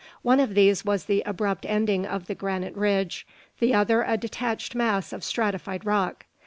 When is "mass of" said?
4.73-5.23